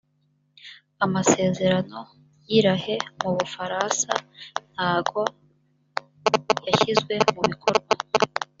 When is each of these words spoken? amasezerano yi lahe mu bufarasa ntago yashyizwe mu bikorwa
amasezerano 1.05 1.99
yi 2.49 2.59
lahe 2.65 2.95
mu 3.21 3.29
bufarasa 3.37 4.13
ntago 4.73 5.21
yashyizwe 6.67 7.13
mu 7.35 7.41
bikorwa 7.49 7.91